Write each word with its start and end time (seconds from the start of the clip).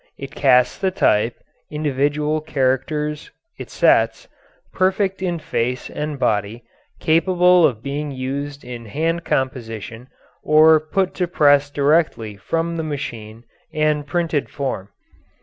It 0.17 0.33
casts 0.33 0.79
the 0.79 0.89
type 0.89 1.35
(individual 1.69 2.41
characters) 2.41 3.29
it 3.59 3.69
sets, 3.69 4.27
perfect 4.73 5.21
in 5.21 5.37
face 5.37 5.91
and 5.91 6.17
body, 6.17 6.63
capable 6.99 7.67
of 7.67 7.83
being 7.83 8.09
used 8.09 8.63
in 8.63 8.85
hand 8.87 9.23
composition 9.25 10.07
or 10.41 10.79
put 10.79 11.13
to 11.13 11.27
press 11.27 11.69
directly 11.69 12.35
from 12.35 12.77
the 12.77 12.83
machine 12.83 13.43
and 13.71 14.07
printed 14.07 14.49
from. 14.49 14.89